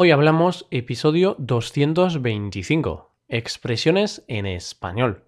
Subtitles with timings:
[0.00, 5.24] Hoy hablamos episodio 225, expresiones en español.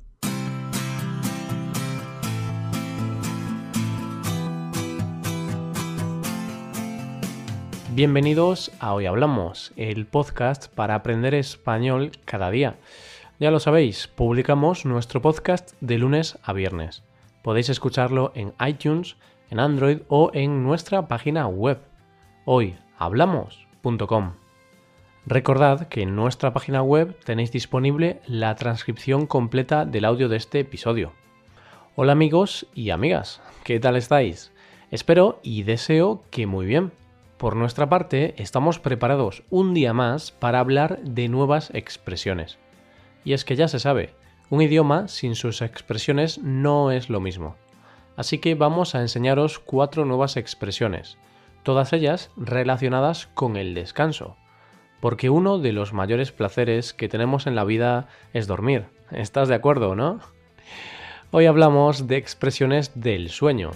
[7.96, 12.76] Bienvenidos a Hoy Hablamos, el podcast para aprender español cada día.
[13.40, 17.02] Ya lo sabéis, publicamos nuestro podcast de lunes a viernes.
[17.42, 19.16] Podéis escucharlo en iTunes,
[19.50, 21.80] en Android o en nuestra página web
[22.44, 24.34] hoyhablamos.com.
[25.30, 30.58] Recordad que en nuestra página web tenéis disponible la transcripción completa del audio de este
[30.58, 31.12] episodio.
[31.94, 34.50] Hola amigos y amigas, ¿qué tal estáis?
[34.90, 36.90] Espero y deseo que muy bien.
[37.36, 42.58] Por nuestra parte, estamos preparados un día más para hablar de nuevas expresiones.
[43.24, 44.10] Y es que ya se sabe,
[44.48, 47.54] un idioma sin sus expresiones no es lo mismo.
[48.16, 51.18] Así que vamos a enseñaros cuatro nuevas expresiones,
[51.62, 54.36] todas ellas relacionadas con el descanso
[55.00, 58.86] porque uno de los mayores placeres que tenemos en la vida es dormir.
[59.10, 60.20] ¿Estás de acuerdo, no?
[61.30, 63.70] Hoy hablamos de expresiones del sueño.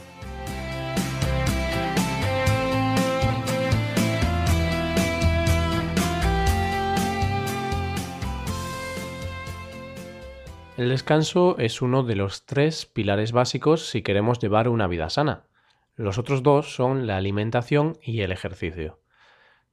[10.77, 15.44] El descanso es uno de los tres pilares básicos si queremos llevar una vida sana.
[15.94, 19.03] Los otros dos son la alimentación y el ejercicio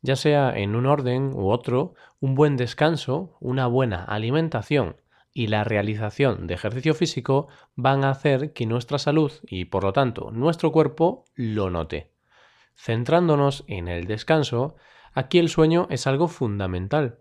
[0.02, 4.98] ya sea en un orden u otro, un buen descanso, una buena alimentación
[5.34, 9.94] y la realización de ejercicio físico van a hacer que nuestra salud y por lo
[9.94, 12.12] tanto nuestro cuerpo lo note.
[12.76, 14.76] Centrándonos en el descanso,
[15.14, 17.20] aquí el sueño es algo fundamental.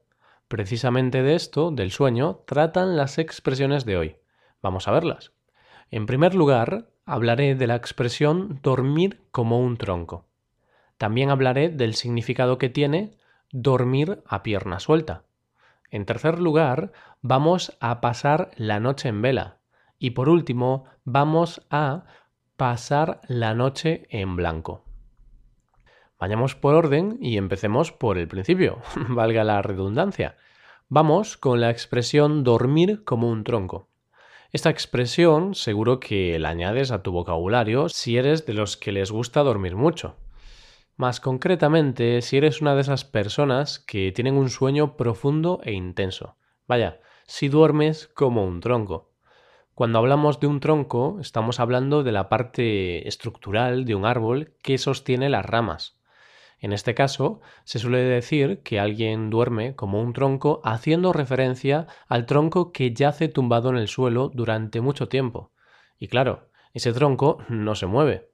[0.49, 4.17] Precisamente de esto, del sueño, tratan las expresiones de hoy.
[4.63, 5.33] Vamos a verlas.
[5.91, 10.30] En primer lugar, hablaré de la expresión dormir como un tronco.
[11.01, 13.17] También hablaré del significado que tiene
[13.53, 15.23] dormir a pierna suelta.
[15.91, 19.61] En tercer lugar, vamos a pasar la noche en vela.
[19.99, 22.05] Y por último, vamos a
[22.59, 24.85] pasar la noche en blanco.
[26.19, 30.37] Vayamos por orden y empecemos por el principio, valga la redundancia.
[30.91, 33.89] Vamos con la expresión dormir como un tronco.
[34.53, 39.11] Esta expresión seguro que la añades a tu vocabulario si eres de los que les
[39.11, 40.17] gusta dormir mucho.
[41.01, 46.37] Más concretamente, si eres una de esas personas que tienen un sueño profundo e intenso.
[46.69, 49.11] Vaya, si duermes como un tronco.
[49.75, 54.77] Cuando hablamos de un tronco, estamos hablando de la parte estructural de un árbol que
[54.77, 55.99] sostiene las ramas.
[56.59, 62.27] En este caso, se suele decir que alguien duerme como un tronco haciendo referencia al
[62.27, 65.51] tronco que yace tumbado en el suelo durante mucho tiempo.
[65.99, 68.30] Y claro, ese tronco no se mueve.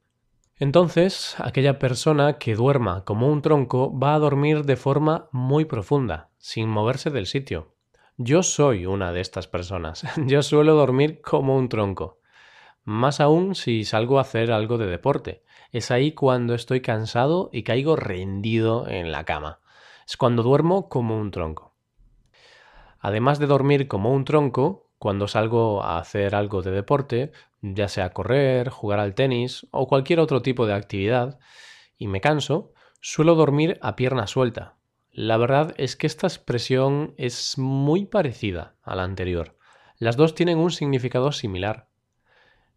[0.58, 6.30] Entonces, aquella persona que duerma como un tronco va a dormir de forma muy profunda,
[6.38, 7.74] sin moverse del sitio.
[8.16, 10.04] Yo soy una de estas personas.
[10.26, 12.20] Yo suelo dormir como un tronco.
[12.84, 15.44] Más aún si salgo a hacer algo de deporte.
[15.72, 19.60] Es ahí cuando estoy cansado y caigo rendido en la cama.
[20.08, 21.74] Es cuando duermo como un tronco.
[22.98, 28.10] Además de dormir como un tronco, cuando salgo a hacer algo de deporte, ya sea
[28.10, 31.38] correr, jugar al tenis o cualquier otro tipo de actividad,
[31.98, 34.76] y me canso, suelo dormir a pierna suelta.
[35.10, 39.56] La verdad es que esta expresión es muy parecida a la anterior.
[39.98, 41.88] Las dos tienen un significado similar.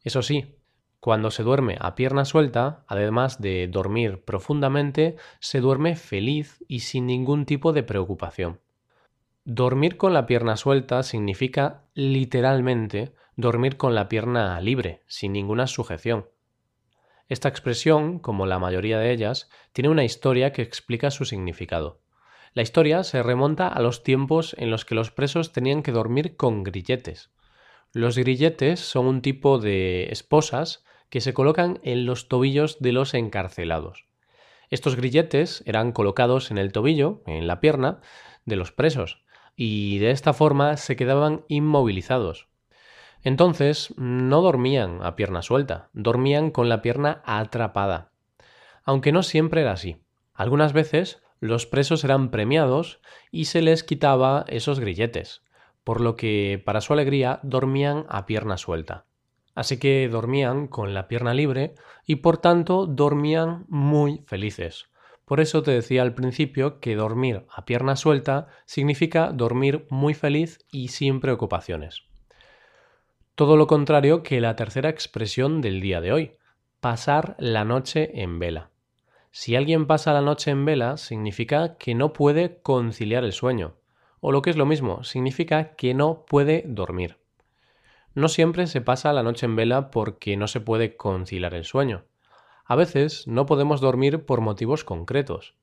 [0.03, 0.55] Eso sí,
[1.01, 7.07] cuando se duerme a pierna suelta, además de dormir profundamente, se duerme feliz y sin
[7.07, 8.61] ningún tipo de preocupación.
[9.45, 16.27] Dormir con la pierna suelta significa literalmente dormir con la pierna libre, sin ninguna sujeción.
[17.29, 22.01] Esta expresión, como la mayoría de ellas, tiene una historia que explica su significado.
[22.53, 26.35] La historia se remonta a los tiempos en los que los presos tenían que dormir
[26.35, 27.31] con grilletes.
[27.93, 33.13] Los grilletes son un tipo de esposas que se colocan en los tobillos de los
[33.13, 34.05] encarcelados.
[34.69, 38.01] Estos grilletes eran colocados en el tobillo, en la pierna,
[38.45, 39.23] de los presos,
[39.55, 42.48] y de esta forma se quedaban inmovilizados.
[43.23, 48.11] Entonces no dormían a pierna suelta, dormían con la pierna atrapada.
[48.83, 49.97] Aunque no siempre era así.
[50.33, 53.01] Algunas veces los presos eran premiados
[53.31, 55.43] y se les quitaba esos grilletes,
[55.83, 59.05] por lo que, para su alegría, dormían a pierna suelta.
[59.55, 61.75] Así que dormían con la pierna libre
[62.05, 64.89] y por tanto dormían muy felices,
[65.29, 70.65] por eso te decía al principio que dormir a pierna suelta significa dormir muy feliz
[70.71, 72.08] y sin preocupaciones.
[73.39, 76.33] Todo lo contrario que la tercera expresión del día de hoy,
[76.81, 78.69] pasar la noche en vela.
[79.31, 83.77] Si alguien pasa la noche en vela, significa que no puede conciliar el sueño,
[84.19, 87.15] o lo que es lo mismo, significa que no puede dormir.
[88.13, 92.03] No siempre se pasa la noche en vela porque no se puede conciliar el sueño.
[92.65, 95.55] A veces no podemos dormir por motivos concretos.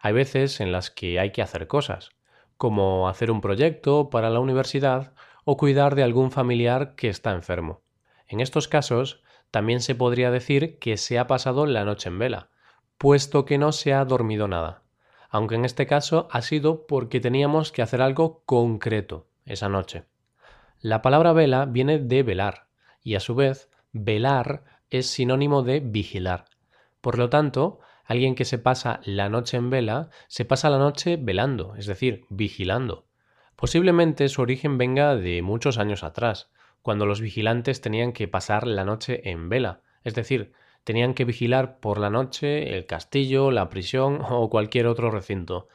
[0.00, 2.08] Hay veces en las que hay que hacer cosas,
[2.56, 5.12] como hacer un proyecto para la universidad
[5.50, 7.80] o cuidar de algún familiar que está enfermo.
[8.26, 12.50] En estos casos, también se podría decir que se ha pasado la noche en vela,
[12.98, 14.82] puesto que no se ha dormido nada,
[15.30, 20.04] aunque en este caso ha sido porque teníamos que hacer algo concreto esa noche.
[20.82, 22.66] La palabra vela viene de velar,
[23.02, 26.44] y a su vez, velar es sinónimo de vigilar.
[27.00, 31.16] Por lo tanto, alguien que se pasa la noche en vela, se pasa la noche
[31.16, 33.07] velando, es decir, vigilando.
[33.58, 36.48] Posiblemente su origen venga de muchos años atrás,
[36.80, 40.52] cuando los vigilantes tenían que pasar la noche en vela, es decir,
[40.84, 45.66] tenían que vigilar por la noche el castillo, la prisión o cualquier otro recinto.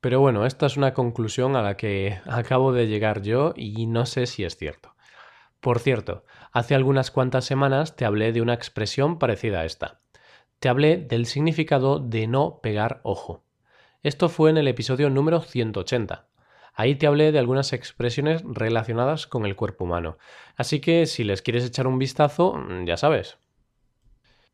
[0.00, 4.04] Pero bueno, esta es una conclusión a la que acabo de llegar yo y no
[4.04, 4.96] sé si es cierto.
[5.60, 10.00] Por cierto, hace algunas cuantas semanas te hablé de una expresión parecida a esta.
[10.58, 13.44] Te hablé del significado de no pegar ojo.
[14.02, 16.31] Esto fue en el episodio número 180.
[16.74, 20.16] Ahí te hablé de algunas expresiones relacionadas con el cuerpo humano.
[20.56, 23.38] Así que si les quieres echar un vistazo, ya sabes.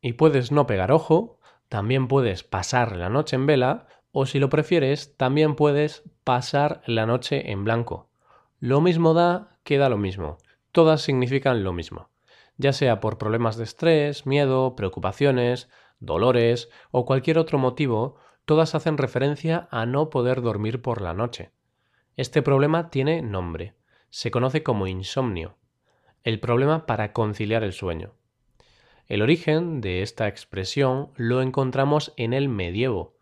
[0.01, 1.39] Y puedes no pegar ojo,
[1.69, 7.05] también puedes pasar la noche en vela o si lo prefieres, también puedes pasar la
[7.05, 8.09] noche en blanco.
[8.59, 10.37] Lo mismo da que da lo mismo.
[10.71, 12.09] Todas significan lo mismo.
[12.57, 15.69] Ya sea por problemas de estrés, miedo, preocupaciones,
[15.99, 21.51] dolores o cualquier otro motivo, todas hacen referencia a no poder dormir por la noche.
[22.19, 23.75] Este problema tiene nombre.
[24.09, 25.55] Se conoce como insomnio.
[26.25, 28.11] El problema para conciliar el sueño.
[29.07, 33.15] El origen de esta expresión lo encontramos en el medievo,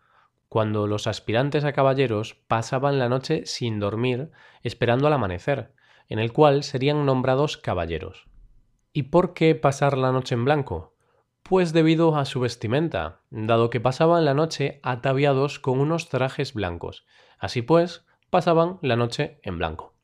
[0.48, 4.32] cuando los aspirantes a caballeros pasaban la noche sin dormir
[4.64, 5.70] esperando al amanecer,
[6.08, 8.26] en el cual serían nombrados caballeros.
[8.92, 10.96] ¿Y por qué pasar la noche en blanco?
[11.44, 17.06] Pues debido a su vestimenta, dado que pasaban la noche ataviados con unos trajes blancos.
[17.38, 19.94] Así pues, pasaban la noche en blanco.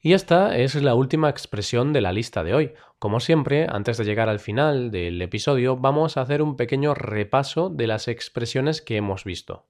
[0.00, 2.74] Y esta es la última expresión de la lista de hoy.
[2.98, 7.70] Como siempre, antes de llegar al final del episodio, vamos a hacer un pequeño repaso
[7.70, 9.66] de las expresiones que hemos visto.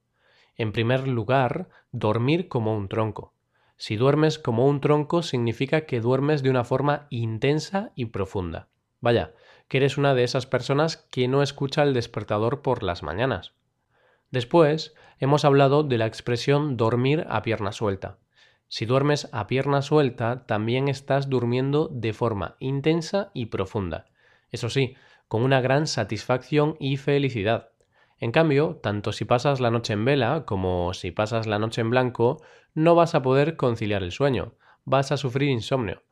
[0.56, 3.34] En primer lugar, dormir como un tronco.
[3.78, 8.68] Si duermes como un tronco significa que duermes de una forma intensa y profunda.
[9.00, 9.34] Vaya,
[9.68, 13.54] que eres una de esas personas que no escucha el despertador por las mañanas.
[14.30, 18.18] Después, hemos hablado de la expresión dormir a pierna suelta.
[18.68, 24.06] Si duermes a pierna suelta, también estás durmiendo de forma intensa y profunda.
[24.50, 24.96] Eso sí,
[25.28, 27.70] con una gran satisfacción y felicidad.
[28.18, 31.90] En cambio, tanto si pasas la noche en vela como si pasas la noche en
[31.90, 32.42] blanco,
[32.74, 36.02] no vas a poder conciliar el sueño, vas a sufrir insomnio.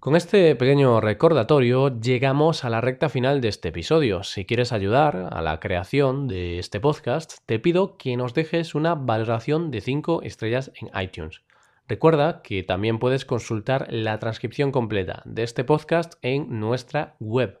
[0.00, 4.22] Con este pequeño recordatorio llegamos a la recta final de este episodio.
[4.22, 8.94] Si quieres ayudar a la creación de este podcast, te pido que nos dejes una
[8.94, 11.42] valoración de 5 estrellas en iTunes.
[11.88, 17.60] Recuerda que también puedes consultar la transcripción completa de este podcast en nuestra web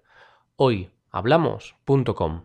[0.54, 2.44] hoyhablamos.com.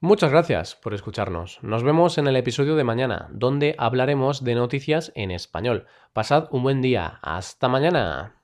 [0.00, 1.58] Muchas gracias por escucharnos.
[1.62, 5.86] Nos vemos en el episodio de mañana, donde hablaremos de noticias en español.
[6.14, 7.18] Pasad un buen día.
[7.20, 8.35] Hasta mañana.